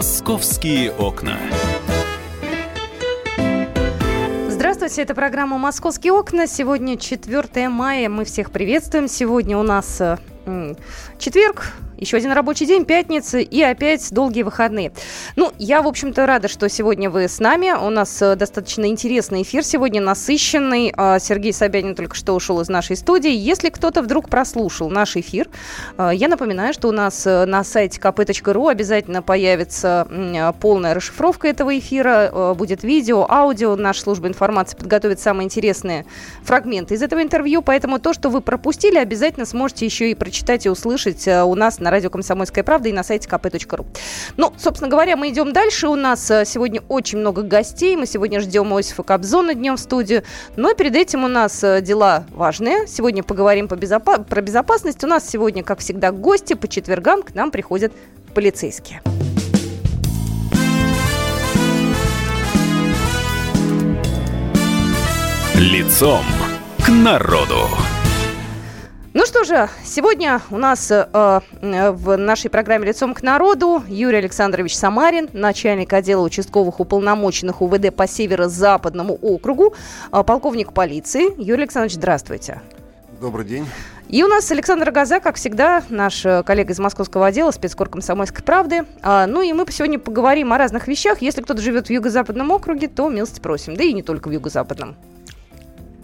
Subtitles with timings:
[0.00, 1.36] Московские окна.
[4.48, 6.46] Здравствуйте, это программа «Московские окна».
[6.46, 8.08] Сегодня 4 мая.
[8.08, 9.08] Мы всех приветствуем.
[9.08, 10.16] Сегодня у нас э,
[11.18, 14.92] четверг, еще один рабочий день, пятница и опять долгие выходные.
[15.36, 17.72] Ну, я, в общем-то, рада, что сегодня вы с нами.
[17.72, 20.92] У нас э, достаточно интересный эфир сегодня, насыщенный.
[20.96, 23.30] А, Сергей Собянин только что ушел из нашей студии.
[23.30, 25.48] Если кто-то вдруг прослушал наш эфир,
[25.98, 30.08] э, я напоминаю, что у нас э, на сайте kp.ru обязательно появится
[30.60, 32.54] полная расшифровка этого эфира.
[32.56, 33.76] Будет видео, аудио.
[33.76, 36.06] Наша служба информации подготовит самые интересные
[36.42, 37.60] фрагменты из этого интервью.
[37.60, 41.89] Поэтому то, что вы пропустили, обязательно сможете еще и прочитать и услышать у нас на
[41.90, 43.86] радио «Комсомольская правда» и на сайте kp.ru.
[44.36, 45.88] Ну, собственно говоря, мы идем дальше.
[45.88, 47.96] У нас э, сегодня очень много гостей.
[47.96, 50.22] Мы сегодня ждем Осифа Кобзона днем в студию.
[50.56, 52.86] Но перед этим у нас э, дела важные.
[52.86, 55.02] Сегодня поговорим по безопа- про безопасность.
[55.04, 56.54] У нас сегодня, как всегда, гости.
[56.54, 57.92] По четвергам к нам приходят
[58.34, 59.02] полицейские.
[65.54, 66.24] Лицом
[66.82, 67.68] к народу.
[69.20, 74.16] Ну что же, сегодня у нас э, э, в нашей программе «Лицом к народу» Юрий
[74.16, 79.74] Александрович Самарин, начальник отдела участковых уполномоченных УВД по северо-западному округу,
[80.10, 81.34] э, полковник полиции.
[81.36, 82.62] Юрий Александрович, здравствуйте.
[83.20, 83.66] Добрый день.
[84.08, 88.42] И у нас Александр Газа, как всегда, наш э, коллега из московского отдела, спецкор комсомольской
[88.42, 88.86] правды.
[89.02, 91.20] А, ну и мы сегодня поговорим о разных вещах.
[91.20, 93.76] Если кто-то живет в юго-западном округе, то милости просим.
[93.76, 94.96] Да и не только в юго-западном.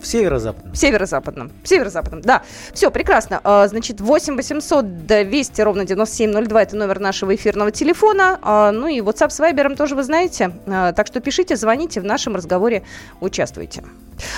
[0.01, 0.73] В северо-западном.
[0.73, 1.53] В северо-западном.
[1.63, 2.43] В северо-западном, да.
[2.73, 3.41] Все, прекрасно.
[3.45, 8.39] А, значит, 8 800 200 ровно 9702 это номер нашего эфирного телефона.
[8.43, 10.53] А, ну и WhatsApp с Viber тоже вы знаете.
[10.67, 12.83] А, так что пишите, звоните, в нашем разговоре
[13.21, 13.83] участвуйте.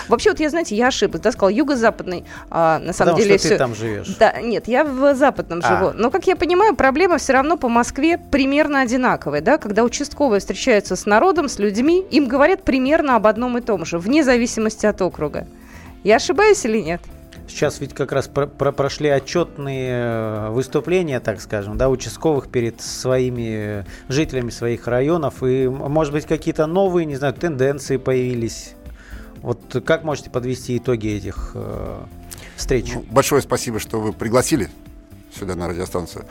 [0.08, 3.46] Вообще, вот я, знаете, я ошиблась, да, сказала юго-западный, а, на самом Потому деле что
[3.46, 3.54] все...
[3.54, 4.08] ты там живешь.
[4.18, 5.68] Да, нет, я в западном А.
[5.68, 5.92] живу.
[5.94, 10.96] Но, как я понимаю, проблема все равно по Москве примерно одинаковая, да, когда участковые встречаются
[10.96, 15.00] с народом, с людьми, им говорят примерно об одном и том же, вне зависимости от
[15.02, 15.46] округа.
[16.04, 17.00] Я ошибаюсь или нет?
[17.48, 22.82] Сейчас ведь как раз про- про- прошли отчетные э, выступления, так скажем, да, участковых перед
[22.82, 25.42] своими жителями своих районов.
[25.42, 28.74] И, может быть, какие-то новые, не знаю, тенденции появились.
[29.42, 32.00] Вот как можете подвести итоги этих э,
[32.56, 32.92] встреч?
[32.94, 34.68] Ну, большое спасибо, что вы пригласили
[35.36, 36.24] сюда на радиостанцию.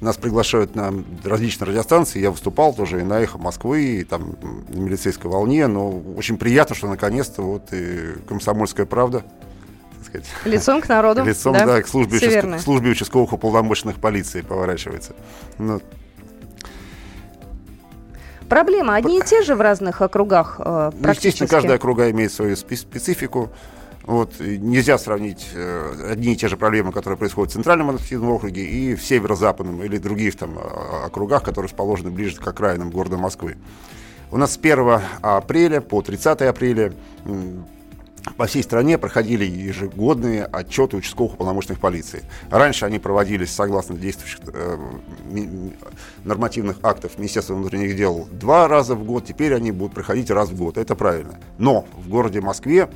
[0.00, 0.92] Нас приглашают на
[1.24, 2.20] различные радиостанции.
[2.20, 4.36] Я выступал тоже и на «Эхо Москвы», и там
[4.68, 5.66] на «Милицейской волне».
[5.66, 9.24] Но очень приятно, что наконец-то вот и «Комсомольская правда»,
[10.04, 11.24] сказать, Лицом к народу.
[11.24, 15.14] лицом, да, к службе, участко- службе участковых уполномоченных полиции поворачивается.
[15.58, 15.80] Ну,
[18.48, 21.26] Проблемы одни и те же в разных округах э, Ну, практически.
[21.28, 23.50] естественно, каждая округа имеет свою спе- специфику.
[24.02, 28.62] Вот, нельзя сравнить э, одни и те же проблемы, которые происходят в Центральном административном округе
[28.62, 33.56] и в Северо-Западном или других там э, округах, которые расположены ближе к окраинам города Москвы.
[34.30, 36.92] У нас с 1 апреля по 30 апреля
[38.36, 42.22] по всей стране проходили ежегодные отчеты участковых уполномоченных полиции.
[42.50, 44.78] Раньше они проводились согласно действующих э,
[46.24, 50.56] нормативных актов Министерства внутренних дел два раза в год, теперь они будут проходить раз в
[50.56, 50.78] год.
[50.78, 51.38] Это правильно.
[51.58, 52.88] Но в городе Москве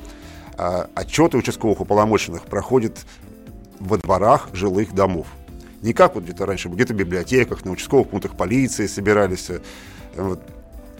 [0.57, 2.97] э, отчеты участковых уполномоченных проходят
[3.79, 5.27] во дворах жилых домов.
[5.81, 9.49] Не как вот где-то раньше, где-то в библиотеках, на участковых пунктах полиции собирались.
[9.49, 9.59] э,
[10.15, 10.41] вот,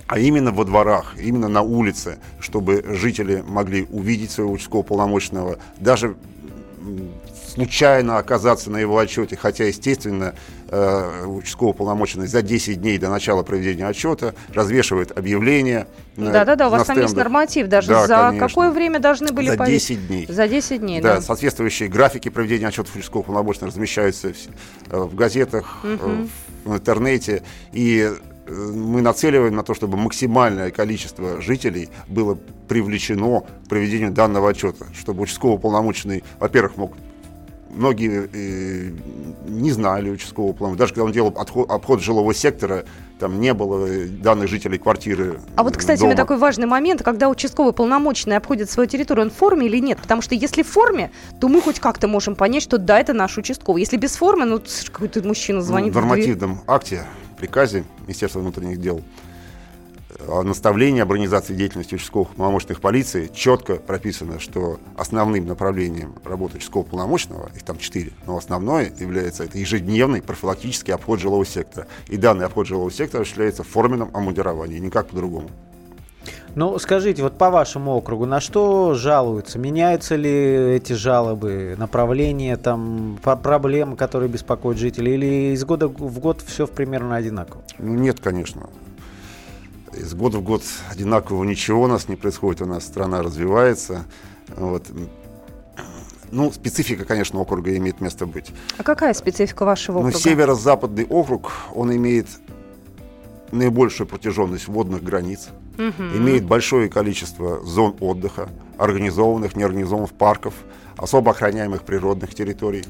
[0.10, 6.16] а именно во дворах, именно на улице, чтобы жители могли увидеть своего участкового полномочного, даже
[7.54, 10.34] случайно оказаться на его отчете, хотя, естественно,
[10.68, 15.86] э, участковый полномоченный за 10 дней до начала проведения отчета развешивает объявление.
[16.18, 17.26] Да-да-да, у вас на там есть стендах.
[17.26, 17.90] норматив даже.
[17.90, 18.48] Да, За конечно.
[18.48, 20.00] какое время должны были За повесить?
[20.00, 20.26] 10 дней.
[20.28, 21.22] За 10 дней, Да, да.
[21.22, 26.26] соответствующие графики проведения отчетов участковых полномоченных размещаются в, э, в газетах, э,
[26.66, 27.44] в, интернете.
[27.74, 28.12] И
[28.50, 32.38] мы нацеливаем на то, чтобы максимальное количество жителей было
[32.68, 36.94] привлечено к проведению данного отчета, чтобы участковый полномоченный, во-первых, мог
[37.70, 38.92] многие э,
[39.48, 40.76] не знали участкового плана.
[40.76, 42.86] Даже когда он делал отход- обход жилого сектора,
[43.20, 45.40] там не было данных жителей квартиры.
[45.56, 46.12] А вот, кстати, у дома.
[46.14, 50.00] меня такой важный момент, когда участковый полномоченный обходит свою территорию, он в форме или нет?
[50.02, 53.38] Потому что если в форме, то мы хоть как-то можем понять, что да, это наш
[53.38, 53.82] участковый.
[53.82, 54.62] Если без формы, ну,
[54.92, 56.04] какой-то мужчина звонит в в дверь.
[56.10, 57.04] нормативном акте,
[57.40, 59.02] приказе Министерства внутренних дел
[60.28, 66.90] о наставлении об организации деятельности участковых полномочных полиции четко прописано, что основным направлением работы участкового
[66.90, 71.88] полномочного, их там четыре, но основное является это ежедневный профилактический обход жилого сектора.
[72.08, 75.50] И данный обход жилого сектора осуществляется в форменном обмундировании, никак по-другому.
[76.56, 79.60] Ну, скажите, вот по вашему округу, на что жалуются?
[79.60, 80.32] Меняются ли
[80.76, 85.14] эти жалобы, направления, там, проблемы, которые беспокоят жителей?
[85.14, 87.62] Или из года в год все примерно одинаково?
[87.78, 88.70] Ну, нет, конечно.
[89.94, 92.62] Из года в год одинакового ничего у нас не происходит.
[92.62, 94.06] У нас страна развивается.
[94.56, 94.86] Вот.
[96.32, 98.52] Ну, специфика, конечно, округа имеет место быть.
[98.78, 100.14] А какая специфика вашего округа?
[100.14, 102.28] Ну, северо-западный округ, он имеет
[103.52, 105.50] наибольшую протяженность водных границ,
[105.80, 106.04] угу.
[106.18, 110.54] имеет большое количество зон отдыха, организованных, неорганизованных парков,
[110.98, 112.84] особо охраняемых природных территорий.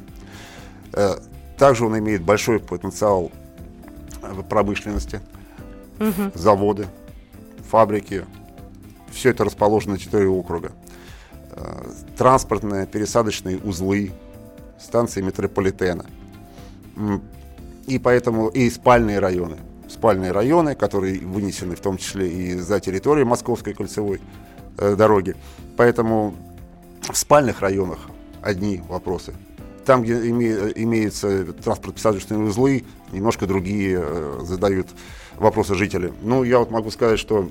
[0.94, 1.16] Э,
[1.58, 3.32] также он имеет большой потенциал
[4.22, 5.22] в промышленности,
[6.00, 6.32] угу.
[6.34, 6.88] заводы,
[7.70, 8.26] фабрики.
[9.12, 10.72] Все это расположено на территории округа.
[11.52, 11.84] Э,
[12.18, 14.12] транспортные, пересадочные узлы,
[14.80, 16.06] станции метрополитена.
[17.86, 19.58] И поэтому и спальные районы–
[20.00, 24.22] спальные районы, которые вынесены в том числе и за территорию Московской кольцевой
[24.78, 25.36] э, дороги.
[25.76, 26.36] Поэтому
[27.02, 28.00] в спальных районах
[28.42, 29.34] одни вопросы.
[29.86, 34.88] Там, где име, имеются транспортно-посадочные узлы, немножко другие э, задают
[35.36, 36.14] вопросы жители.
[36.22, 37.50] Ну, я вот могу сказать, что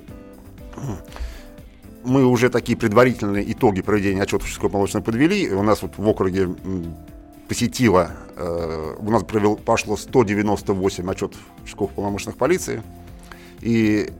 [2.03, 5.51] мы уже такие предварительные итоги проведения отчета Шестого молочного подвели.
[5.51, 6.49] У нас вот в округе
[7.49, 12.83] посетило, э, у нас провел, пошло 198 отчетов участковых полномочных полиции,
[13.59, 14.13] и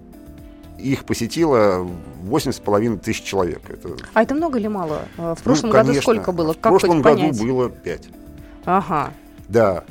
[0.80, 1.88] их посетило
[2.24, 3.62] 8,5 тысяч человек.
[3.70, 3.96] Это...
[4.14, 5.04] А это много или мало?
[5.18, 6.54] Э, в прошлом ну, конечно, году сколько было?
[6.54, 8.10] Как в прошлом году было 5.
[8.66, 9.14] Ага.
[9.48, 9.84] Да.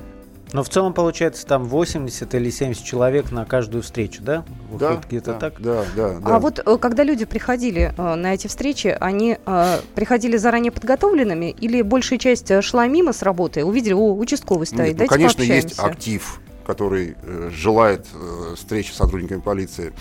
[0.53, 4.45] Но в целом получается там 80 или 70 человек на каждую встречу, да?
[4.71, 5.61] Выходит да, где-то да, так?
[5.61, 6.37] Да, да, да.
[6.37, 11.51] А вот э, когда люди приходили э, на эти встречи, они э, приходили заранее подготовленными
[11.51, 15.69] или большая часть шла мимо с работы, увидели, о, участковый стоит, Нет, ну, конечно, пообщаемся.
[15.69, 19.93] есть актив, который э, желает э, встречи с сотрудниками полиции.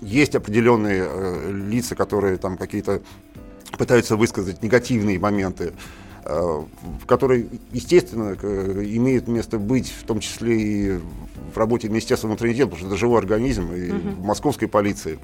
[0.00, 3.02] Есть определенные э, лица, которые там какие-то
[3.78, 5.74] пытаются высказать негативные моменты
[7.06, 11.00] который, естественно, имеет место быть, в том числе и
[11.54, 15.18] в работе Министерства внутренних дел, потому что это живой организм, и uh в московской полиции.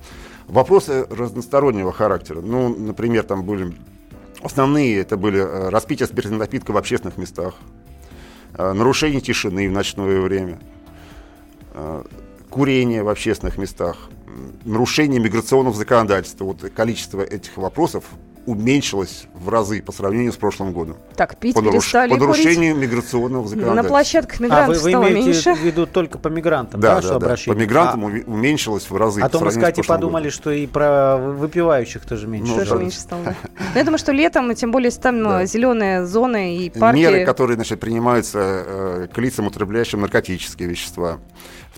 [0.46, 2.40] Вопросы разностороннего характера.
[2.40, 3.74] Ну, например, там были
[4.42, 7.54] основные, это были э, распитие спиртных напитков в общественных местах,
[8.54, 10.60] э, нарушение тишины в ночное время,
[12.50, 13.96] курение в общественных местах,
[14.64, 16.44] нарушение миграционного законодательства.
[16.44, 18.04] Вот количество этих вопросов
[18.46, 20.96] уменьшилась в разы по сравнению с прошлым годом.
[21.16, 22.90] Так, пить по перестали По нарушению курить.
[22.90, 23.82] миграционного законодательства.
[23.82, 25.54] На площадках мигрантов а вы, вы стало имеете меньше?
[25.54, 27.56] в виду только по мигрантам, да, да, что да, обращение?
[27.56, 29.20] По мигрантам а, уменьшилось в разы.
[29.20, 30.34] А то мы, кстати, подумали, годом.
[30.34, 32.52] что и про выпивающих тоже меньше.
[32.52, 32.76] Ну, тоже да.
[32.76, 33.22] меньше стало.
[33.22, 35.46] Но ну, я думаю, что летом, тем более там да.
[35.46, 36.98] зеленые зоны и парки.
[36.98, 41.18] Меры, которые значит, принимаются э, к лицам, употребляющим наркотические вещества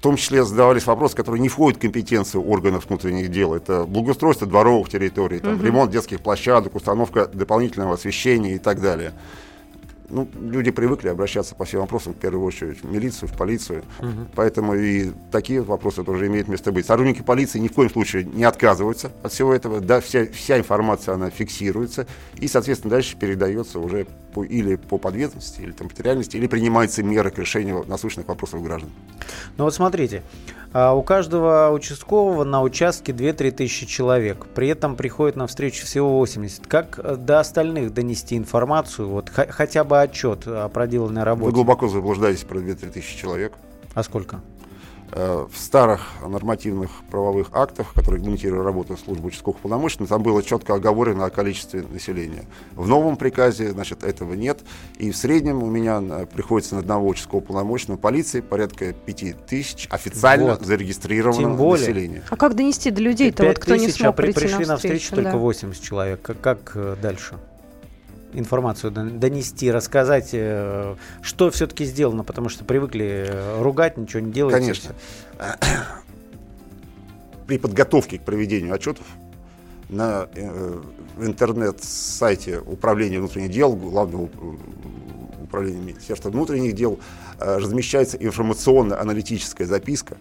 [0.05, 3.55] том числе задавались вопросы, которые не входят в компетенцию органов внутренних дел.
[3.55, 5.65] Это благоустройство дворовых территорий, там, угу.
[5.65, 9.15] ремонт детских площадок, установка дополнительного освещения и так далее
[10.09, 13.85] ну, люди привыкли обращаться по всем вопросам, в первую очередь, в милицию, в полицию.
[14.01, 14.29] Угу.
[14.35, 16.87] Поэтому и такие вопросы тоже имеют место быть.
[16.87, 19.81] Сотрудники полиции ни в коем случае не отказываются от всего этого.
[19.81, 22.07] Да, вся, вся информация, она фиксируется
[22.37, 27.31] и, соответственно, дальше передается уже по, или по подведомственности, или там, материальности, или принимаются меры
[27.31, 28.91] к решению насущных вопросов граждан.
[29.57, 30.23] Ну вот смотрите,
[30.75, 34.47] у каждого участкового на участке 2-3 тысячи человек.
[34.55, 36.67] При этом приходит на встречу всего 80.
[36.67, 41.47] Как э, до остальных донести информацию, вот хотя бы отчет о проделанной работе?
[41.47, 43.53] Вы глубоко заблуждаетесь про 2-3 тысячи человек.
[43.95, 44.41] А сколько?
[45.17, 50.75] Э, в старых нормативных правовых актах, которые регламентировали работу службы участковых полномочий, там было четко
[50.75, 52.47] оговорено о количестве населения.
[52.73, 54.63] В новом приказе, значит, этого нет.
[54.99, 59.87] И в среднем у меня э, приходится на одного участкового полномочного полиции порядка 5 тысяч
[59.89, 60.67] официально вот.
[60.67, 62.25] зарегистрированного населения.
[62.29, 65.15] А как донести до людей-то, вот кто не смог а при, прийти на встречу?
[65.15, 65.23] да.
[65.23, 66.23] только 80 человек.
[66.23, 67.39] Как, как э, дальше?
[68.35, 74.55] Информацию донести, рассказать, э, что все-таки сделано, потому что привыкли э, ругать, ничего не делать.
[74.55, 74.95] Конечно.
[77.47, 79.07] При подготовке к проведению отчетов
[79.89, 80.81] на э,
[81.21, 84.29] интернет-сайте Управления внутренних дел, Главного
[85.43, 86.99] управления Министерства внутренних дел,
[87.39, 90.17] размещается информационно-аналитическая записка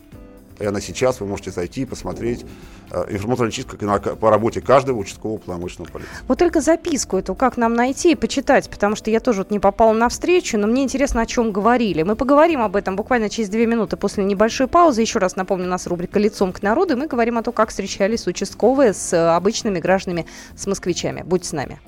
[0.59, 2.45] и она сейчас, вы можете зайти и посмотреть
[2.91, 6.11] э, информационно по работе каждого участкового полномочного полиции.
[6.27, 9.59] Вот только записку эту как нам найти и почитать, потому что я тоже вот не
[9.59, 12.03] попала на встречу, но мне интересно, о чем говорили.
[12.03, 15.01] Мы поговорим об этом буквально через две минуты после небольшой паузы.
[15.01, 17.69] Еще раз напомню, у нас рубрика «Лицом к народу», и мы говорим о том, как
[17.69, 21.23] встречались участковые с э, обычными гражданами, с москвичами.
[21.23, 21.79] Будьте с нами.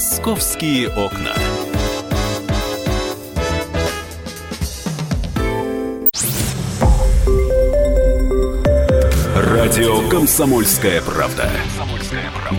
[0.00, 1.34] Московские окна.
[9.36, 11.50] Радио Комсомольская правда".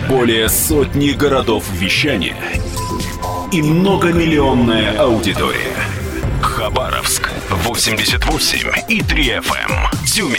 [0.08, 2.36] Более сотни городов вещания
[3.50, 5.74] и многомиллионная аудитория.
[6.40, 9.72] Хабаровск 88 и 3 FM.
[9.72, 10.06] Эм.
[10.06, 10.38] Тюмень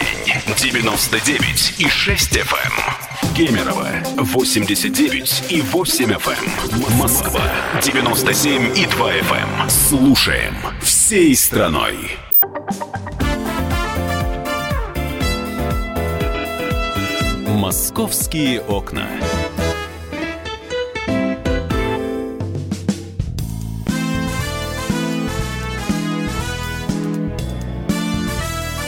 [0.55, 3.02] 99 и 6 FM.
[3.36, 6.98] Кемерово 89 и 8 FM.
[7.00, 7.42] Москва
[7.82, 9.70] 97 и 2 FM.
[9.70, 11.96] Слушаем всей страной.
[17.48, 19.08] Московские окна.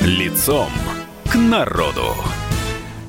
[0.01, 0.70] Лицом
[1.27, 2.15] к народу.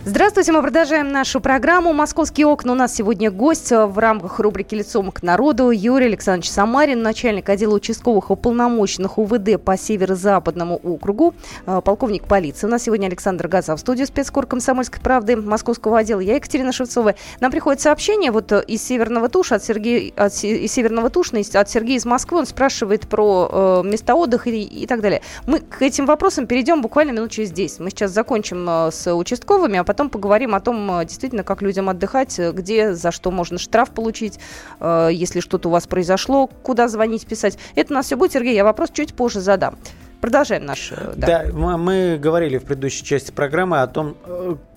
[0.09, 2.71] Здравствуйте, мы продолжаем нашу программу «Московские окна».
[2.71, 7.75] У нас сегодня гость в рамках рубрики «Лицом к народу» Юрий Александрович Самарин, начальник отдела
[7.75, 11.35] участковых уполномоченных УВД по Северо-Западному округу,
[11.67, 12.69] э, полковник полиции.
[12.69, 16.21] У нас сегодня Александр Газа в студии спецкор «Комсомольской правды» московского отдела.
[16.21, 17.17] Я Екатерина Шевцова.
[17.41, 21.69] Нам приходит сообщение вот э, из Северного Туша, от Сергея, от, из Северного Тушна, от
[21.69, 22.39] Сергея из Москвы.
[22.39, 25.23] Он спрашивает про э, места отдыха и, и так далее.
[25.49, 27.81] Мы к этим вопросам перейдем буквально минут через 10.
[27.81, 31.63] Мы сейчас закончим э, с участковыми, а потом потом поговорим о том, э, действительно, как
[31.63, 34.39] людям отдыхать, э, где, за что можно штраф получить,
[34.79, 37.57] э, если что-то у вас произошло, куда звонить, писать.
[37.75, 39.79] Это у нас все будет, Сергей, я вопрос чуть позже задам.
[40.21, 40.93] Продолжаем наш...
[41.17, 44.17] Да, да мы, говорили в предыдущей части программы о том,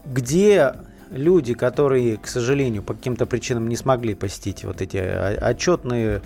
[0.06, 0.76] где
[1.12, 6.22] люди, которые, к сожалению, по каким-то причинам не смогли посетить вот эти отчетные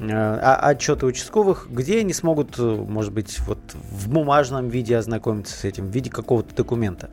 [0.00, 5.86] а, отчеты участковых, где они смогут, может быть, вот в бумажном виде ознакомиться с этим,
[5.86, 7.08] в виде какого-то документа?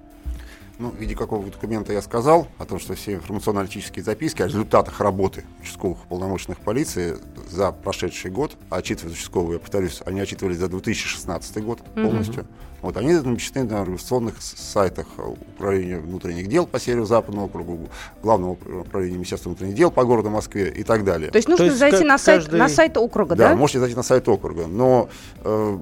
[0.82, 5.00] Ну, в виде какого документа я сказал о том, что все информационно-аналитические записки о результатах
[5.00, 10.70] работы участковых полномочных полиции за прошедший год, а отчитывать участковые, я повторюсь, они отчитывались за
[10.70, 12.44] 2016 год полностью.
[12.44, 12.82] Mm-hmm.
[12.82, 17.90] Вот, они намечены на организационных сайтах Управления внутренних дел по северо-западному округу,
[18.24, 21.30] Главного управления Министерства внутренних дел по городу Москве и так далее.
[21.30, 22.58] То есть нужно То есть зайти на, сайт, каждый...
[22.58, 23.50] на сайт округа, да?
[23.50, 25.10] Да, можете зайти на сайт округа, но
[25.44, 25.78] э,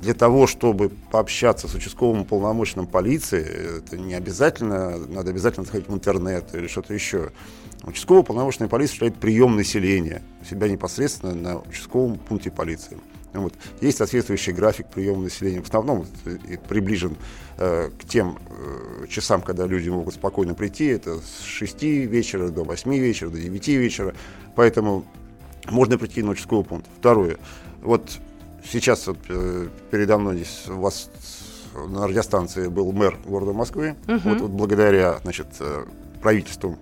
[0.00, 5.94] для того, чтобы пообщаться с участковым полномочным полиции, это не обязательно, надо обязательно заходить в
[5.94, 7.30] интернет или что-то еще.
[7.82, 12.98] Участковый полномочный полиция осуществляет прием населения себя непосредственно на участковом пункте полиции.
[13.32, 13.54] Вот.
[13.80, 15.62] Есть соответствующий график приема населения.
[15.62, 16.06] В основном
[16.68, 17.16] приближен
[17.58, 20.86] э, к тем э, часам, когда люди могут спокойно прийти.
[20.86, 24.14] Это с 6 вечера до 8 вечера, до 9 вечера.
[24.56, 25.04] Поэтому
[25.66, 26.88] можно прийти на участковый пункт.
[26.98, 27.36] Второе.
[27.82, 28.18] Вот
[28.64, 31.10] сейчас вот, э, передо мной здесь у вас
[31.74, 33.96] на радиостанции был мэр города Москвы.
[34.08, 34.18] Угу.
[34.24, 35.84] Вот, вот благодаря значит, э,
[36.20, 36.78] правительству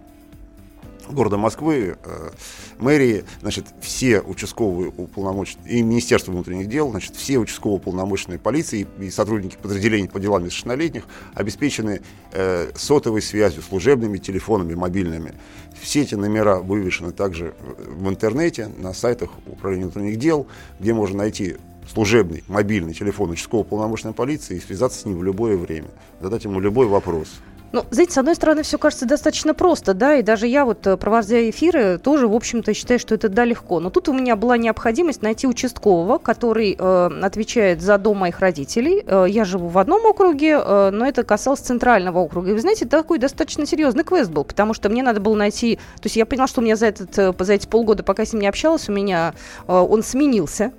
[1.11, 2.31] города Москвы, э,
[2.79, 9.11] мэрии, значит, все участковые уполномоченные, и Министерство внутренних дел, значит, все участковые уполномоченные полиции и
[9.11, 15.35] сотрудники подразделений по делам несовершеннолетних обеспечены э, сотовой связью, служебными телефонами, мобильными.
[15.81, 20.47] Все эти номера вывешены также в интернете, на сайтах Управления внутренних дел,
[20.81, 21.57] где можно найти
[21.93, 25.89] служебный мобильный телефон участкового полномочной полиции и связаться с ним в любое время,
[26.21, 27.29] задать ему любой вопрос.
[27.71, 30.97] Ну, знаете, с одной стороны, все кажется достаточно просто, да, и даже я вот, э,
[30.97, 33.79] проводя эфиры, тоже, в общем-то, считаю, что это да, легко.
[33.79, 39.05] Но тут у меня была необходимость найти участкового, который э, отвечает за дом моих родителей.
[39.07, 42.51] Э, я живу в одном округе, э, но это касалось центрального округа.
[42.51, 45.77] И вы знаете, такой достаточно серьезный квест был, потому что мне надо было найти...
[45.77, 48.27] То есть я поняла, что у меня за, этот, э, за эти полгода, пока я
[48.27, 49.35] с ним не общалась, у меня
[49.67, 50.73] э, он сменился.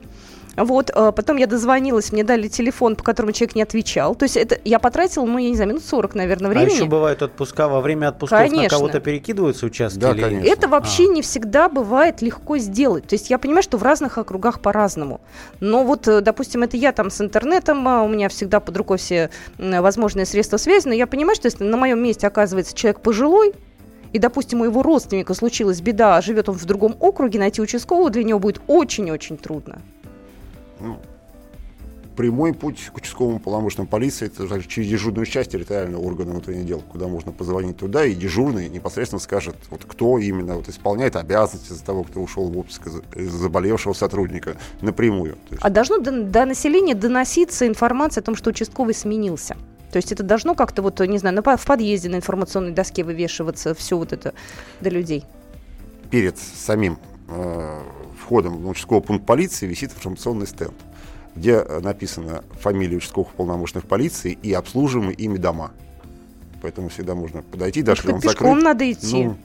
[0.55, 4.15] Вот, э, потом я дозвонилась, мне дали телефон, по которому человек не отвечал.
[4.15, 6.71] То есть это я потратила, ну, я не знаю, минут 40, наверное, времени.
[6.71, 8.63] А еще бывают отпуска, во время отпусков конечно.
[8.63, 9.99] на кого-то перекидываются участки?
[9.99, 10.21] Да, или...
[10.21, 10.49] конечно.
[10.49, 11.13] Это вообще а.
[11.13, 13.07] не всегда бывает легко сделать.
[13.07, 15.21] То есть я понимаю, что в разных округах по-разному.
[15.59, 18.97] Но вот, э, допустим, это я там с интернетом, а у меня всегда под рукой
[18.97, 23.53] все возможные средства связи, но я понимаю, что если на моем месте оказывается человек пожилой,
[24.11, 28.09] и, допустим, у его родственника случилась беда, а живет он в другом округе, найти участкового
[28.09, 29.79] для него будет очень-очень трудно
[30.79, 30.99] ну,
[32.19, 37.07] прямой путь к участковому полномочному полиции это через дежурную часть территориального органа внутренних дел, куда
[37.07, 42.03] можно позвонить туда, и дежурный непосредственно скажет, вот кто именно вот, исполняет обязанности за того,
[42.03, 42.81] кто ушел в отпуск
[43.15, 45.37] из заболевшего сотрудника напрямую.
[45.49, 45.61] Есть...
[45.63, 49.55] А должно до, до населения доноситься информация о том, что участковый сменился?
[49.89, 53.97] То есть это должно как-то вот, не знаю, в подъезде на информационной доске вывешиваться все
[53.97, 54.33] вот это
[54.81, 55.23] до людей?
[56.11, 57.81] Перед самим э,
[58.29, 60.75] входом в участковый пункт полиции висит информационный стенд,
[61.35, 65.71] где э, написано фамилия участковых полномочных полиции и обслуживаемые ими дома.
[66.61, 68.63] Поэтому всегда можно подойти, даже если он пешком закрыт.
[68.63, 69.23] надо идти.
[69.23, 69.37] Ну,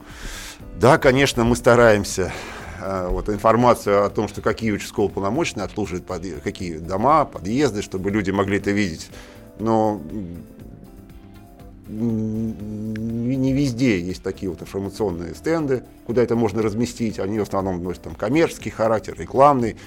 [0.79, 2.31] да, конечно, мы стараемся
[2.79, 8.11] э, вот информацию о том, что какие участковые полномочные обслуживают под, какие дома, подъезды, чтобы
[8.11, 9.09] люди могли это видеть.
[9.57, 9.99] Но
[11.87, 17.19] не везде есть такие вот информационные стенды, куда это можно разместить.
[17.19, 19.77] Они в основном носят там коммерческий характер, рекламный.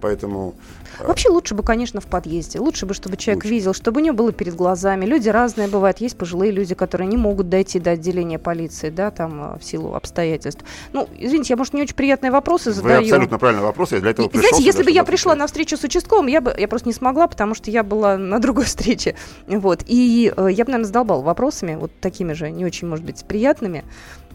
[0.00, 0.54] Поэтому
[1.00, 2.58] Вообще лучше бы, конечно, в подъезде.
[2.58, 3.54] Лучше бы, чтобы человек Лучше.
[3.54, 5.04] видел, чтобы у него было перед глазами.
[5.04, 5.98] Люди разные бывают.
[5.98, 9.94] Есть пожилые люди, которые не могут дойти до отделения полиции, да, там, э, в силу
[9.94, 10.64] обстоятельств.
[10.92, 13.02] Ну, извините, я, может, не очень приятные вопросы вы задаю.
[13.02, 13.92] абсолютно правильный вопрос.
[13.92, 16.40] Я для этого И, пришел знаете, если бы я пришла на встречу с участковым, я
[16.40, 19.16] бы я просто не смогла, потому что я была на другой встрече.
[19.46, 19.82] Вот.
[19.86, 23.84] И э, я бы, наверное, задолбала вопросами, вот такими же, не очень, может быть, приятными.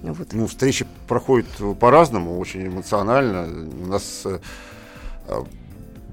[0.03, 0.29] Вот.
[0.31, 1.47] Ну, встречи проходят
[1.79, 3.47] по-разному, очень эмоционально.
[3.83, 4.39] У нас э, э,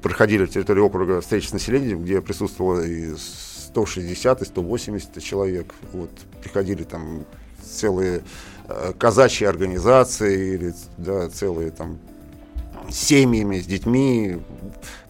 [0.03, 5.75] проходили в территории округа встречи с населением, где присутствовало и 160, и 180 человек.
[5.93, 6.11] Вот,
[6.43, 7.25] приходили там
[7.63, 8.23] целые
[8.69, 11.99] э, казачьи организации, или, да, целые там
[12.91, 14.39] семьями, с детьми.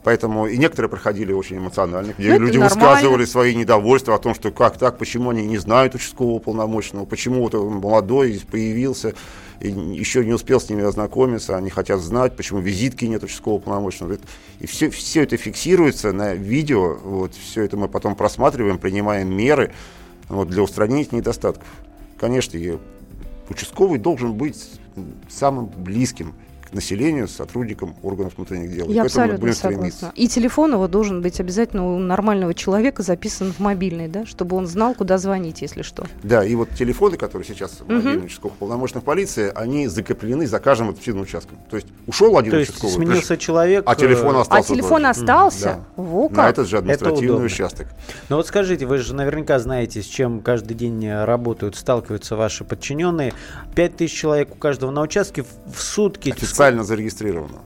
[0.03, 2.75] Поэтому и некоторые проходили очень эмоционально, где Ну, это люди нормально.
[2.75, 7.43] высказывали свои недовольства о том, что как так, почему они не знают участкового полномоченного, почему
[7.43, 9.15] вот он молодой появился,
[9.61, 14.15] еще не успел с ними ознакомиться, они хотят знать, почему визитки нет участкового полномоченного.
[14.15, 14.25] Это-
[14.61, 19.73] И все, все это фиксируется на видео, вот, все это мы потом просматриваем, принимаем меры
[20.29, 21.67] вот, для устранения недостатков.
[22.19, 22.59] Конечно,
[23.49, 24.81] участковый должен быть
[25.29, 26.35] самым близким
[26.71, 28.87] к населению, сотрудникам органов внутренних дел.
[28.89, 29.91] И Я абсолютно будем согласна.
[29.91, 30.13] стремиться.
[30.17, 34.67] И телефон его должен быть обязательно у нормального человека записан в мобильный, да, чтобы он
[34.67, 36.07] знал, куда звонить, если что.
[36.23, 40.89] Да, и вот телефоны, которые сейчас в мобильных участковых полномочных полиции, они закреплены за каждым
[40.91, 41.59] ответственным участком.
[41.71, 43.85] То есть ушел один То участковый, сменился человек.
[43.87, 44.73] а телефон э, остался.
[44.73, 45.09] а телефон тоже.
[45.09, 45.65] остался?
[45.97, 46.03] Да.
[46.03, 46.51] Во на как.
[46.51, 47.47] этот же административный удобно.
[47.47, 47.87] участок.
[48.29, 53.33] Ну вот скажите, вы же наверняка знаете, с чем каждый день работают, сталкиваются ваши подчиненные.
[53.75, 56.31] Пять тысяч человек у каждого на участке в- в сутки.
[56.31, 57.61] Официально зарегистрировано.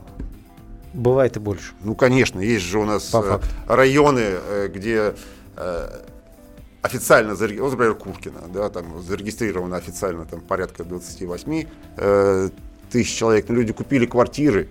[0.93, 1.73] Бывает и больше.
[1.83, 5.15] Ну, конечно, есть же у нас э, районы, э, где
[5.57, 6.01] э,
[6.83, 11.65] официально, заре- вот, например, Куркино, да, там зарегистрировано официально там порядка 28
[11.97, 12.49] э,
[12.91, 14.69] тысяч человек, но люди купили квартиры,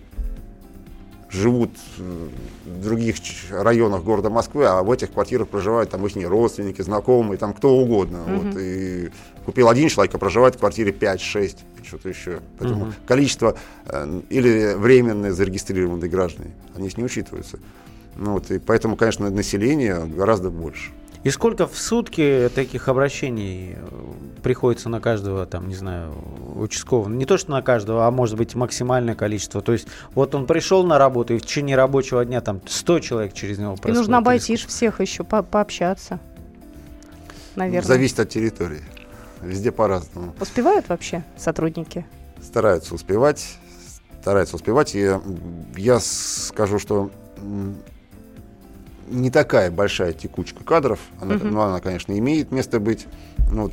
[1.33, 2.29] живут э,
[2.67, 3.17] в других
[3.51, 8.23] районах города Москвы, а в этих квартирах проживают там их родственники, знакомые, там кто угодно.
[8.27, 9.11] Вот, и
[9.45, 12.41] купил один человек, а проживает в квартире 5-6, что-то еще.
[12.59, 12.95] Поэтому Мгм.
[13.07, 17.59] количество э, или временные зарегистрированные граждане, они не учитываются.
[18.17, 20.91] Ну, вот, и поэтому, конечно, население гораздо больше.
[21.25, 23.77] И сколько в сутки таких обращений э,
[24.43, 26.13] приходится на каждого, там, не знаю,
[26.55, 27.09] участкового?
[27.09, 29.61] Не то, что на каждого, а может быть максимальное количество.
[29.63, 33.33] То есть вот он пришел на работу, и в течение рабочего дня там 100 человек
[33.35, 33.97] через него И проходит.
[33.99, 36.19] нужно обойти всех еще, по- пообщаться.
[37.57, 37.87] Наверное.
[37.87, 38.81] Зависит от территории.
[39.43, 40.35] Везде по-разному.
[40.41, 42.07] Успевают вообще сотрудники?
[42.41, 43.57] стараются успевать,
[44.21, 44.95] стараются успевать.
[44.97, 45.13] И
[45.77, 47.11] я скажу, что
[49.09, 51.51] не такая большая текучка кадров, она, Мгм.
[51.53, 53.07] ну, она, конечно, имеет место быть.
[53.51, 53.73] Ну, вот,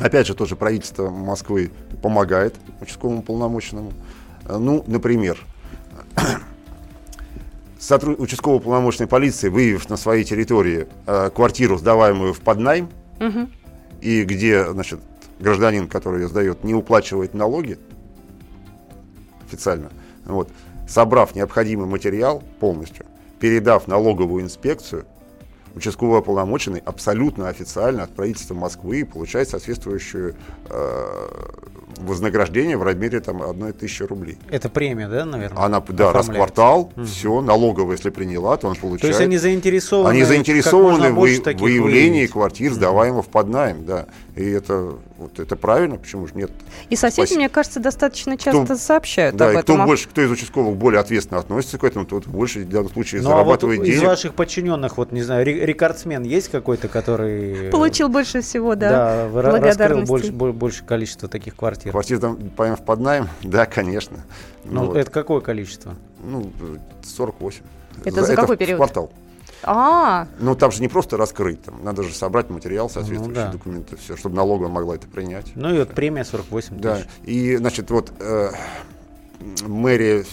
[0.00, 1.70] опять же, тоже правительство Москвы
[2.02, 3.92] помогает участковому полномоченному.
[4.46, 5.38] Э, Ну, например,
[7.78, 8.18] сотруд...
[8.20, 13.50] участкового полномоченной полиции, выявив на своей территории э, квартиру, сдаваемую в поднайм, Мгм.
[14.00, 15.00] и где, значит,
[15.40, 17.78] гражданин, который ее сдает, не уплачивает налоги
[19.46, 19.90] официально,
[20.24, 20.50] вот,
[20.88, 23.06] собрав необходимый материал полностью,
[23.40, 25.04] передав налоговую инспекцию,
[25.76, 30.34] участковый ополномоченный абсолютно официально от правительства Москвы получает соответствующее
[30.70, 31.04] э,
[31.98, 34.38] вознаграждение в размере там, одной тысячи рублей.
[34.50, 35.62] Это премия, да, наверное?
[35.62, 37.06] Она, да, раз в квартал, Мгм.
[37.06, 39.02] все, налоговая, если приняла, то он получает.
[39.02, 44.06] То есть они заинтересованы, Они заинтересованы в вы- выявлении квартир, сдаваемых под найм, да.
[44.34, 46.50] И это, вот, это правильно, почему же нет?
[46.90, 47.38] И соседи, Спасибо.
[47.40, 49.62] мне кажется, достаточно часто сообщают Да, об и этом.
[49.76, 52.90] кто А больше, кто из участковых более ответственно относится к этому, тот больше в данном
[52.90, 54.06] случае Ну а вот зарабатывает из денег.
[54.08, 57.70] ваших подчиненных, вот не знаю, ре- рекордсмен есть какой-то, который...
[57.70, 61.92] Получил больше всего, да, Да, раскрыл больше, бо- больше количество таких квартир.
[61.92, 64.18] Квартир там, поймав под найм, да, конечно.
[64.64, 64.96] Ну, вот.
[64.96, 65.94] это какое количество?
[66.22, 66.50] Ну,
[67.02, 67.62] 48.
[68.04, 68.76] Это за какой в период?
[68.76, 69.10] квартал.
[69.62, 73.52] А, Ну, там же не просто раскрыть, там надо же собрать материал, соответствующие Ну да.
[73.52, 75.52] документы, все, чтобы налоговая могла это принять.
[75.54, 77.08] Ну и вот премия 48 Да, тысяч.
[77.24, 78.50] и, значит, вот э,
[79.66, 80.24] мэрия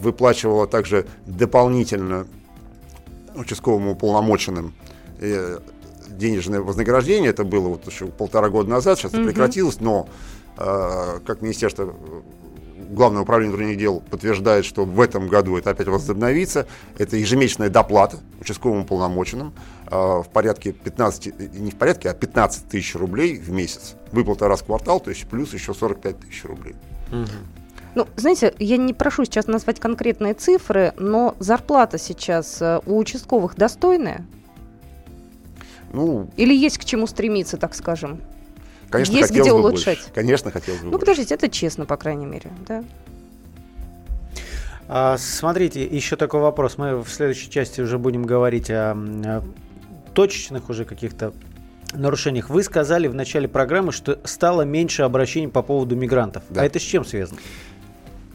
[0.00, 2.26] выплачивала также дополнительно
[3.34, 4.74] участковому уполномоченным
[5.20, 5.58] э,
[6.08, 7.30] денежное вознаграждение.
[7.30, 9.28] Это было вот еще полтора года назад, сейчас это Мгм.
[9.28, 10.08] прекратилось, но
[10.58, 11.94] э, как Министерство
[12.90, 16.66] Главное управление внутренних дел подтверждает, что в этом году это опять возобновится.
[16.98, 19.52] Это ежемесячная доплата участковым уполномоченным
[19.90, 23.94] э, в порядке 15, э, не в порядке, а 15 тысяч рублей в месяц.
[24.10, 26.74] Выплата раз в квартал, то есть плюс еще 45 тысяч рублей.
[27.94, 33.54] Ну, знаете, я не прошу сейчас назвать конкретные цифры, но зарплата сейчас э, у участковых
[33.56, 34.24] достойная?
[35.92, 38.20] Ну, Или есть к чему стремиться, так скажем?
[38.92, 39.98] Конечно, Есть хотелось где бы улучшать.
[39.98, 40.12] больше.
[40.14, 41.00] Конечно, хотелось бы Ну, больше.
[41.06, 42.84] подождите, это честно, по крайней мере, да?
[44.88, 46.76] А, смотрите, еще такой вопрос.
[46.78, 49.42] Мы в следующей части уже будем говорить о, о
[50.14, 51.32] точечных уже каких-то
[51.94, 52.50] нарушениях.
[52.50, 56.42] Вы сказали в начале программы, что стало меньше обращений по поводу мигрантов.
[56.50, 56.62] Да.
[56.62, 57.40] А это с чем связано?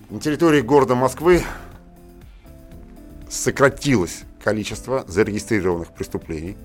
[0.09, 1.43] На территории города Москвы
[3.29, 6.55] сократилось количество зарегистрированных преступлений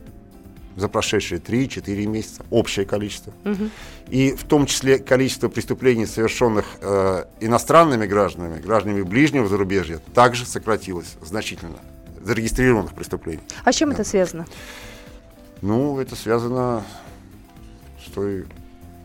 [0.76, 3.32] за прошедшие 3-4 месяца, общее количество.
[3.44, 3.70] Мгм.
[4.08, 11.16] И в том числе количество преступлений, совершенных э, иностранными гражданами, гражданами ближнего зарубежья, также сократилось
[11.22, 11.78] значительно.
[12.22, 13.42] Зарегистрированных преступлений.
[13.64, 13.96] А с чем Да.
[13.96, 14.46] это связано?
[15.60, 16.84] Ну, это связано
[18.06, 18.44] с той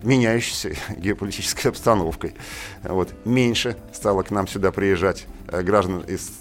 [0.04, 2.36] меняющейся геополитической обстановкой.
[2.84, 3.14] Вот.
[3.26, 6.32] Меньше стало к нам сюда приезжать э, граждан из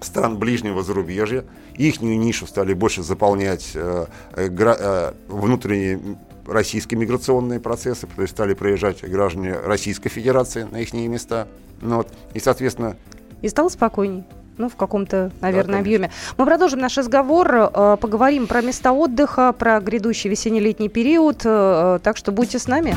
[0.00, 1.44] стран ближнего зарубежья.
[1.76, 6.00] Ихнюю нишу стали больше заполнять э, э, гра- э, внутренние
[6.46, 11.48] российские миграционные процессы, то есть стали приезжать граждане Российской Федерации на их места.
[11.80, 12.08] Ну, вот.
[12.34, 12.96] И, соответственно,
[13.42, 14.24] И стало спокойней.
[14.58, 15.80] Ну, в каком-то, наверное, конечно.
[15.80, 16.10] объеме.
[16.38, 21.42] Мы продолжим наш разговор, э, поговорим про места отдыха, про грядущий весенне-летний период.
[21.44, 22.96] э, Так что будьте с нами.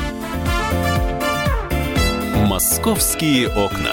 [2.46, 3.92] Московские окна.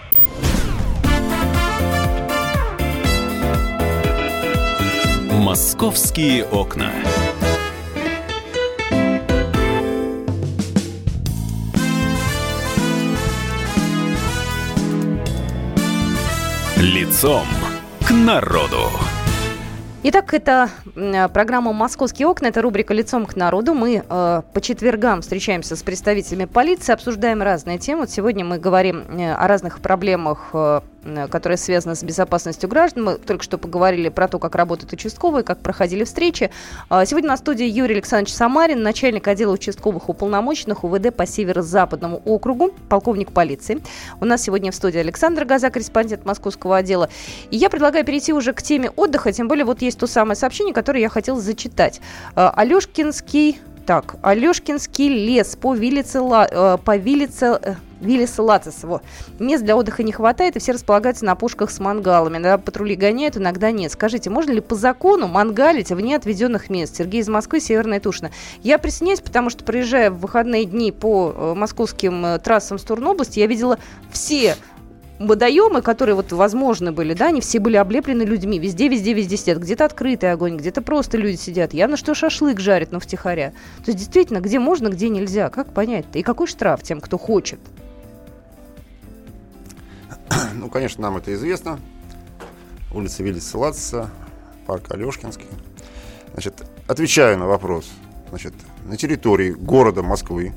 [5.51, 6.93] Московские окна.
[16.77, 17.45] Лицом
[17.99, 18.77] к народу.
[20.03, 20.69] Итак, это
[21.33, 23.73] программа «Московские окна», это рубрика «Лицом к народу».
[23.73, 28.01] Мы э, по четвергам встречаемся с представителями полиции, обсуждаем разные темы.
[28.01, 33.03] Вот сегодня мы говорим э, о разных проблемах, э, м, которые связаны с безопасностью граждан.
[33.03, 36.51] Мы только что поговорили про то, как работают участковые, как проходили встречи.
[36.89, 42.71] А Сегодня на студии Юрий Александрович Самарин, начальник отдела участковых уполномоченных УВД по Северо-Западному округу,
[42.89, 43.81] полковник полиции.
[44.19, 47.09] У нас сегодня в студии Александр Газа, корреспондент московского отдела.
[47.49, 50.73] И я предлагаю перейти уже к теме отдыха, тем более вот есть то самое сообщение,
[50.73, 52.01] которое я хотела зачитать.
[52.35, 53.59] Э, Алешкинский...
[53.85, 56.19] Так, Алешкинский лес по Вилице...
[56.19, 57.59] Э, По Вилице...
[57.61, 59.01] э, Виллиса Лацисову.
[59.39, 62.37] Мест для отдыха не хватает, и все располагаются на пушках с мангалами.
[62.37, 63.91] Иногда патрули гоняют, иногда нет.
[63.91, 66.95] Скажите, можно ли по закону мангалить вне отведенных мест?
[66.97, 68.31] Сергей из Москвы, Северная Тушина.
[68.63, 73.47] Я присоединяюсь, потому что, проезжая в выходные дни по э, московским э, трассам области, я
[73.47, 73.77] видела
[74.11, 74.55] все
[75.27, 78.59] водоемы, которые вот возможны были, да, они все были облеплены людьми.
[78.59, 79.59] Везде, везде, везде сидят.
[79.59, 81.73] Где-то открытый огонь, где-то просто люди сидят.
[81.73, 83.51] Явно, что шашлык жарят, но втихаря.
[83.83, 85.49] То есть, действительно, где можно, где нельзя.
[85.49, 86.19] Как понять-то?
[86.19, 87.59] И какой штраф тем, кто хочет?
[90.53, 91.79] Ну, конечно, нам это известно.
[92.93, 94.09] Улица Виллиса Латца,
[94.67, 95.47] парк Алешкинский.
[96.33, 97.89] Значит, отвечаю на вопрос.
[98.29, 98.53] Значит,
[98.85, 100.53] на территории города Москвы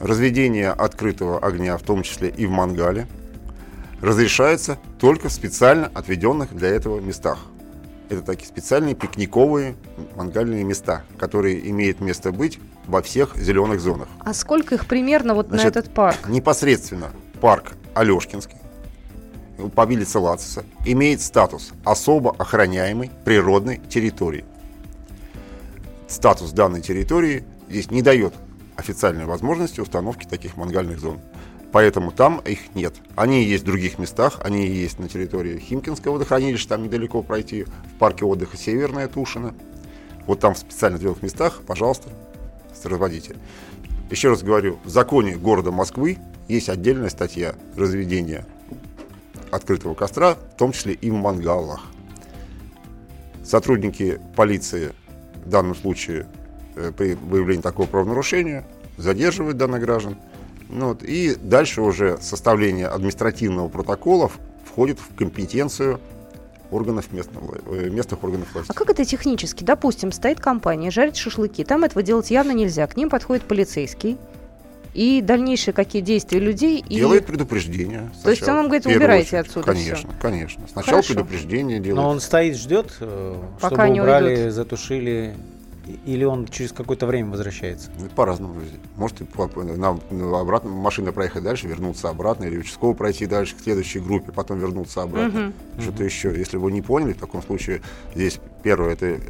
[0.00, 3.06] разведение открытого огня, в том числе и в мангале,
[4.00, 7.38] разрешается только в специально отведенных для этого местах.
[8.08, 9.76] Это такие специальные пикниковые
[10.16, 14.08] мангальные места, которые имеют место быть во всех зеленых зонах.
[14.20, 16.28] А сколько их примерно вот Значит, на этот парк?
[16.28, 18.56] Непосредственно парк Алешкинский
[19.74, 24.44] по Виллице Лациса имеет статус особо охраняемой природной территории.
[26.06, 28.32] Статус данной территории здесь не дает
[28.76, 31.20] официальной возможности установки таких мангальных зон.
[31.70, 32.94] Поэтому там их нет.
[33.14, 37.98] Они есть в других местах, они есть на территории Химкинского водохранилища, там недалеко пройти, в
[37.98, 39.54] парке отдыха Северная Тушина.
[40.26, 42.08] Вот там в специально отведенных местах, пожалуйста,
[42.84, 43.36] разводите.
[44.10, 48.46] Еще раз говорю, в законе города Москвы есть отдельная статья разведения
[49.50, 51.82] открытого костра, в том числе и в мангалах.
[53.44, 54.92] Сотрудники полиции
[55.44, 56.26] в данном случае
[56.76, 60.18] э, при выявлении такого правонарушения задерживают данных граждан.
[60.68, 64.30] Ну вот, и дальше уже составление административного протокола
[64.64, 66.00] входит в компетенцию
[66.70, 68.70] органов местного, э, местных органов власти.
[68.70, 69.64] А как это технически?
[69.64, 72.86] Допустим, стоит компания, жарит шашлыки, там этого делать явно нельзя.
[72.86, 74.18] К ним подходит полицейский
[74.94, 76.82] и дальнейшие какие действия людей.
[76.82, 77.26] Делает и...
[77.26, 78.10] предупреждение.
[78.22, 80.20] То есть он вам говорит, убирайте отсюда Конечно, всё.
[80.20, 80.64] конечно.
[80.70, 81.14] Сначала Хорошо.
[81.14, 82.02] предупреждение делает.
[82.02, 84.52] Но он стоит, ждет, э, Пока чтобы не убрали, уйдут.
[84.54, 85.34] затушили,
[86.04, 87.90] или он через какое-то время возвращается?
[87.98, 88.54] Ну, По-разному.
[88.96, 89.20] Может,
[89.76, 94.32] нам ну, обратно машина проехать дальше, вернуться обратно, или участково пройти дальше к следующей группе,
[94.32, 95.52] потом вернуться обратно.
[95.80, 96.36] Что-то еще.
[96.36, 97.82] Если вы не поняли, в таком случае
[98.14, 99.20] здесь первое это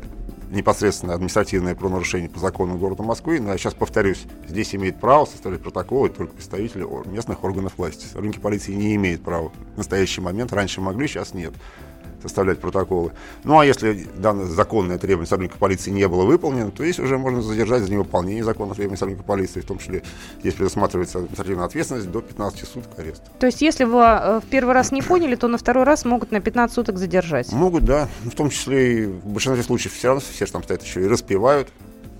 [0.50, 3.40] непосредственно административное правонарушение по закону города Москвы.
[3.40, 8.06] Но я сейчас повторюсь, здесь имеет право составлять протоколы только представители местных органов власти.
[8.06, 10.52] Сотрудники полиции не имеют права в настоящий момент.
[10.52, 11.52] Раньше могли, сейчас нет
[12.22, 13.12] составлять протоколы.
[13.44, 17.42] Ну а если данное законное требование сотрудника полиции не было выполнено, то здесь уже можно
[17.42, 20.02] задержать за невыполнение законных требований сотрудника полиции, в том числе
[20.40, 23.24] здесь предусматривается административная ответственность до 15 суток ареста.
[23.38, 26.32] То есть, если вы э, в первый раз не поняли, то на второй раз могут
[26.32, 27.52] на 15 суток задержать.
[27.52, 28.08] Могут, да.
[28.24, 31.06] В том числе и в большинстве случаев все равно все же там стоят еще и
[31.06, 31.68] распевают.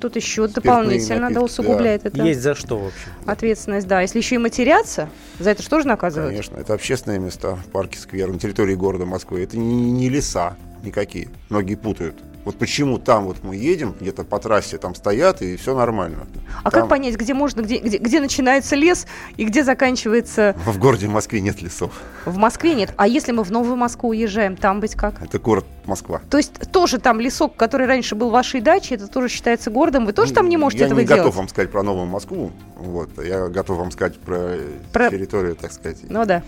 [0.00, 3.08] Тут еще дополнительно да, напитки, усугубляет это Есть за что, в общем.
[3.26, 3.88] ответственность.
[3.88, 5.08] Да, если еще и матерятся,
[5.40, 6.30] за это что же наказывают?
[6.30, 9.42] Конечно, это общественные места, парки, скверы на территории города Москвы.
[9.42, 11.28] Это не, не леса никакие.
[11.48, 12.16] Многие путают.
[12.44, 16.26] Вот почему там вот мы едем, где-то по трассе там стоят, и все нормально.
[16.64, 20.78] А Там- как понять, где можно, где, где, где начинается лес и где заканчивается В
[20.78, 21.92] городе Москве нет лесов.
[22.24, 22.94] в Москве нет?
[22.96, 25.20] А если мы в Новую Москву уезжаем, там быть как?
[25.22, 26.22] Это город Москва.
[26.30, 30.14] То есть тоже там лесок, который раньше был вашей дачей, это тоже считается городом, вы
[30.14, 31.22] тоже там не можете Я этого не делать?
[31.24, 32.50] готов вам сказать про Новую Москву.
[32.76, 33.10] Вот.
[33.22, 34.56] Я готов вам сказать про,
[34.94, 35.98] Про- территорию, так сказать.
[36.08, 36.42] Ну да.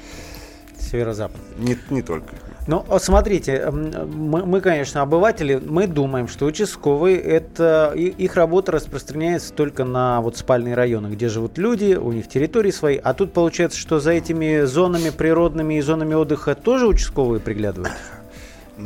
[0.78, 1.36] Северо-запад.
[1.58, 2.34] Не, не только.
[2.70, 9.82] Ну, смотрите, мы, мы, конечно, обыватели, мы думаем, что участковые, это их работа распространяется только
[9.82, 13.98] на вот спальные районы, где живут люди, у них территории свои, а тут получается, что
[13.98, 17.92] за этими зонами природными и зонами отдыха тоже участковые приглядывают?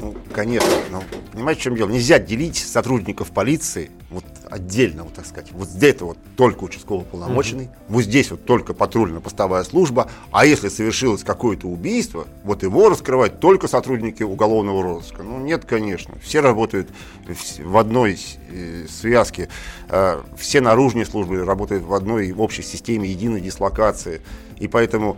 [0.01, 0.69] Ну, конечно.
[0.91, 1.03] Но
[1.33, 1.89] понимаете, в чем дело?
[1.89, 5.51] Нельзя делить сотрудников полиции вот отдельно, вот так сказать.
[5.53, 11.23] Вот здесь вот только участковый полномоченный, вот здесь вот только патрульно-постовая служба, а если совершилось
[11.23, 15.23] какое-то убийство, вот его раскрывать только сотрудники уголовного розыска.
[15.23, 16.15] Ну, нет, конечно.
[16.23, 16.89] Все работают
[17.27, 18.19] в- одной
[18.51, 19.49] э, связке,
[19.89, 24.21] э, все наружные службы работают в одной общей системе единой дислокации,
[24.59, 25.17] и поэтому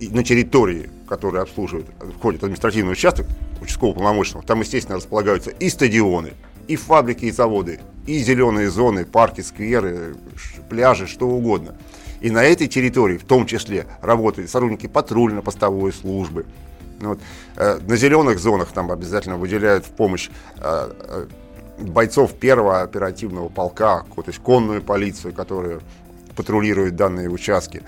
[0.00, 1.86] на территории, которая обслуживает,
[2.18, 3.26] входит административный участок
[3.60, 6.32] участкового полномоченного, там, естественно, располагаются и стадионы,
[6.66, 10.16] и фабрики, и заводы, и зеленые зоны, парки, скверы,
[10.68, 11.76] пляжи, что угодно.
[12.20, 16.46] И на этой территории, в том числе, работают сотрудники патрульно-постовой службы.
[17.00, 17.20] Ну вот,
[17.56, 21.26] э, на зеленых зонах там обязательно выделяют в помощь э, э,
[21.78, 25.80] бойцов первого оперативного полка, то есть конную полицию, которая
[26.34, 27.82] патрулирует данные участки.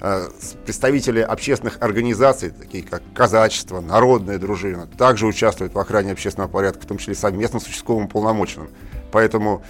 [0.00, 0.28] Э,
[0.64, 6.86] Представители общественных организаций, такие как казачество, народная дружина, также участвуют в охране общественного порядка, в
[6.86, 8.68] том числе совместно с участковым полномоченным.
[9.12, 9.62] Поэтому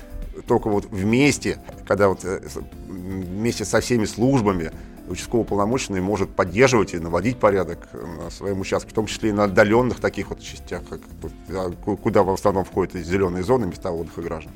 [0.46, 2.40] только вот вместе, когда вот э,
[2.86, 4.72] вместе со всеми службами
[5.08, 9.32] участковый полномоченный может поддерживать и наводить порядок э, на своем участке, в том числе и
[9.32, 11.00] на отдаленных таких вот частях, как,
[11.50, 14.52] а, ку- куда в основном входят зеленые зоны, места отдыха граждан.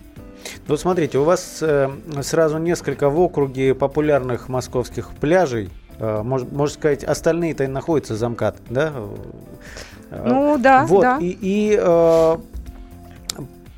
[0.68, 1.90] Ну, смотрите, у вас э,
[2.22, 5.70] сразу несколько в округе популярных московских пляжей.
[5.98, 8.92] Э, может, можно сказать, остальные-то и находятся за МКАД, да?
[10.10, 11.18] Э, Ну да, вот, да.
[11.20, 11.80] и, и,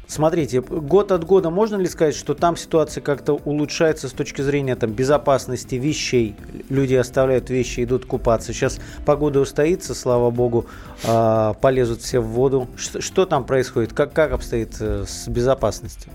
[0.07, 4.77] смотрите, год от года можно ли сказать, что там ситуация как-то улучшается с точки зрения
[4.77, 6.37] там, безопасности вещей?
[6.69, 8.53] Люди оставляют вещи, идут купаться.
[8.53, 10.67] Сейчас погода устоится, слава богу,
[11.03, 12.69] полезут все в воду.
[12.77, 13.93] Что, что там происходит?
[13.93, 16.13] Как, как обстоит с безопасностью?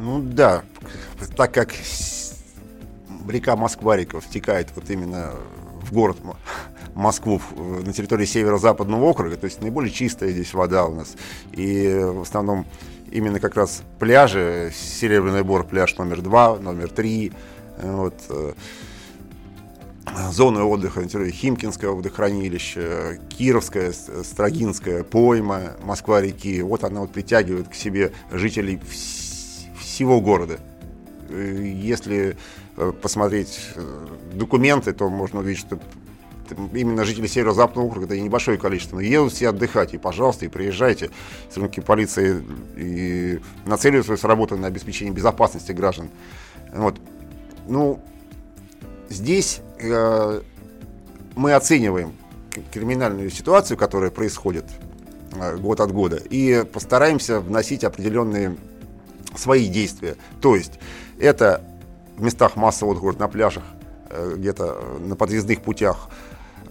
[0.00, 0.62] Ну да,
[1.36, 1.74] так как
[3.28, 5.32] река Москва-река втекает вот именно
[5.82, 6.36] в город Мо-
[6.94, 11.16] Москву на территории северо-западного округа, то есть наиболее чистая здесь вода у нас.
[11.52, 12.64] И в основном
[13.10, 17.32] именно как раз пляжи, Серебряный Бор, пляж номер два, номер три,
[17.82, 18.52] вот, э,
[20.30, 26.62] зоны отдыха на территории Химкинского водохранилища, Кировская, Строгинская пойма, Москва-реки.
[26.62, 29.27] Вот она вот притягивает к себе жителей вс-
[29.98, 30.60] всего города.
[31.28, 32.36] Э, Если
[32.76, 35.80] э, посмотреть э, документы, то можно увидеть, что
[36.72, 41.10] именно жители северо-западного округа это небольшое количество, но едут все отдыхать, и пожалуйста, и приезжайте.
[41.48, 42.44] Сотрудники полиции
[42.76, 46.10] и нацеливают свою работу на обеспечение безопасности граждан.
[46.72, 47.00] Вот.
[47.66, 48.00] Ну,
[49.08, 50.42] здесь э,
[51.34, 52.12] мы оцениваем
[52.72, 54.66] криминальную ситуацию, которая происходит
[55.32, 58.56] э, год от года, и постараемся вносить определенные
[59.36, 60.16] свои действия.
[60.40, 60.78] То есть
[61.18, 61.62] это
[62.16, 63.64] в местах массового отдыха, на пляжах,
[64.10, 66.08] э, где-то на подъездных путях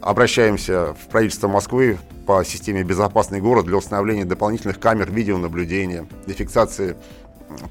[0.02, 6.96] обращаемся в правительство Москвы по системе «Безопасный город» для установления дополнительных камер видеонаблюдения, для фиксации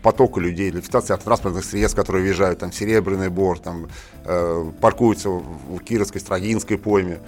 [0.03, 3.89] потока людей, ликвидация транспортных средств, которые въезжают, там, Серебряный Бор, там,
[4.25, 7.21] э, паркуются в Кировской, Строгинской пойме,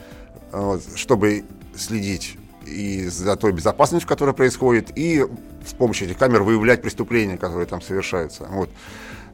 [0.52, 1.44] вот, чтобы
[1.76, 5.24] следить и за той безопасностью, которая происходит, и
[5.66, 8.46] с помощью этих камер выявлять преступления, которые там совершаются.
[8.50, 8.70] Вот.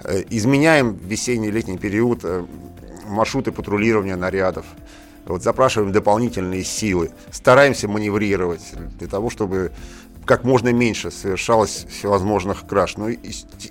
[0.05, 2.45] Э, изменяем в весенний летний период э,
[3.07, 4.67] маршруты патрулирования нарядов.
[5.27, 9.73] Вот, запрашиваем дополнительные силы, стараемся маневрировать для того, чтобы
[10.27, 12.97] как можно меньше совершалось всевозможных краж.
[12.99, 13.19] Ну, и,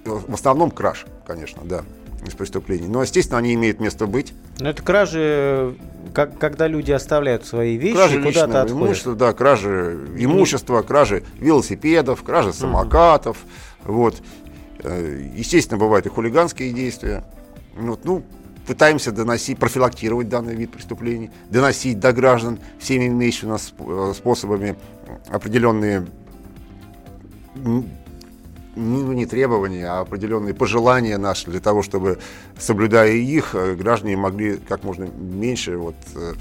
[0.06, 1.84] в основном краж, конечно, да,
[2.26, 2.88] из преступлений.
[2.88, 4.34] Но, естественно, они имеют место быть.
[4.60, 5.76] Но это кражи,
[6.14, 8.88] как, когда люди оставляют свои вещи, кражи куда-то отходят.
[8.88, 13.38] Имущества, да, кражи имущества, кражи велосипедов, кражи самокатов.
[13.84, 13.94] Угу.
[13.94, 14.16] Вот.
[14.80, 17.24] Э, естественно, бывают и хулиганские действия.
[17.76, 18.24] Вот, ну,
[18.68, 24.76] пытаемся доносить, профилактировать данный вид преступлений, доносить до граждан всеми имеющими у нас э, способами
[25.30, 26.06] определенные
[28.76, 32.20] ну, не требования, а определенные пожелания наши для того, чтобы,
[32.58, 36.34] соблюдая их, э, граждане могли как можно меньше вот, э,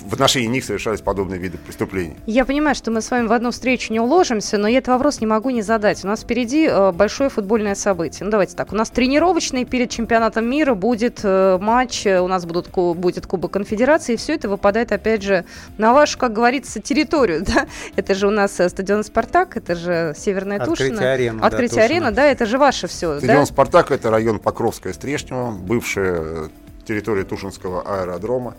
[0.00, 2.16] в отношении них совершались подобные виды преступлений.
[2.26, 5.20] Я понимаю, что мы с вами в одну встречу не уложимся, но я этот вопрос
[5.20, 6.04] не могу не задать.
[6.04, 8.24] У нас впереди э, большое футбольное событие.
[8.24, 8.72] Ну, давайте так.
[8.72, 14.16] У нас тренировочный перед чемпионатом мира будет матч, у нас будут, будет Кубок Конфедерации, и
[14.16, 15.44] все это выпадает, опять же,
[15.78, 17.44] на вашу, как говорится, территорию.
[17.54, 17.66] Да?
[17.94, 21.12] Это же у нас стадион «Спартак», это же Северная Открытие Тушина.
[21.12, 23.18] Арена, Открытие Открытие арена, да, это же ваше все.
[23.18, 23.46] Стадион да?
[23.46, 26.50] Спартак это район Покровская Стрешнева, бывшая
[26.86, 28.54] территория Тушинского аэродрома.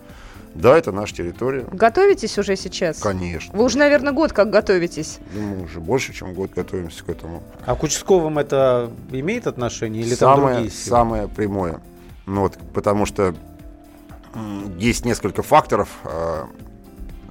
[0.54, 1.66] Да, это наша территория.
[1.70, 2.98] Готовитесь уже сейчас?
[2.98, 3.56] Конечно.
[3.56, 5.18] Вы уже, наверное, год как готовитесь?
[5.34, 7.42] Ну, мы уже больше, чем год готовимся к этому.
[7.66, 10.96] А к участковым это имеет отношение или самое, там другие силы?
[10.96, 11.80] Самое прямое.
[12.24, 13.34] Ну, вот, потому что
[14.78, 16.48] есть несколько факторов, а,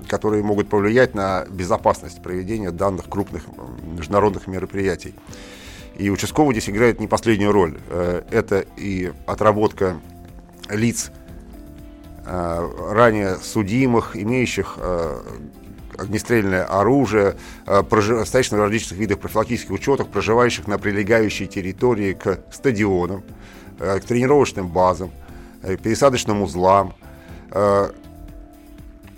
[0.08, 3.44] которые могут повлиять на безопасность проведения данных крупных
[3.84, 5.16] международных мероприятий.
[5.98, 7.78] И участковый здесь играет не последнюю роль.
[7.90, 10.00] Э, это и отработка
[10.70, 11.12] лиц,
[12.26, 15.22] э, ранее судимых, имеющих э,
[15.98, 17.38] огнестрельное оружие,
[18.26, 23.24] стоящих на различных видах профилактических учетов, проживающих на прилегающей территории к стадионам,
[23.78, 25.12] к тренировочным базам,
[25.62, 26.96] к пересадочным узлам,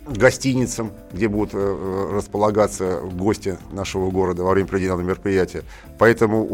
[0.05, 5.63] гостиницам, где будут располагаться гости нашего города во время проведения мероприятия.
[5.97, 6.45] Поэтому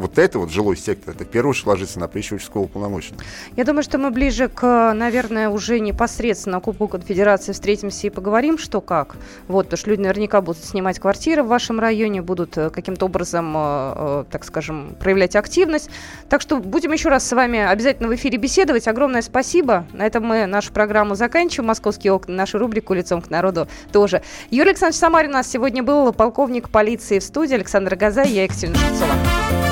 [0.00, 3.22] вот это вот жилой сектор, это первую очередь ложится на плечи участкового полномоченного.
[3.56, 8.80] Я думаю, что мы ближе к, наверное, уже непосредственно Кубку Конфедерации встретимся и поговорим, что
[8.80, 9.16] как.
[9.48, 13.52] Вот, потому что люди наверняка будут снимать квартиры в вашем районе, будут э, каким-то образом,
[13.56, 15.90] э, э, так скажем, проявлять активность.
[16.28, 18.88] Так что будем еще раз с вами обязательно в эфире беседовать.
[18.88, 19.86] Огромное спасибо.
[19.92, 21.68] На этом мы нашу программу заканчиваем.
[21.68, 24.22] Московские окна, нашу рубрику «Лицом к народу» тоже.
[24.50, 27.54] Юрий Александрович Самарин у нас сегодня был, полковник полиции в студии.
[27.54, 29.69] Александр Газай, я Екатерина Шевцова.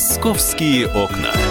[0.00, 1.49] «Московские окна».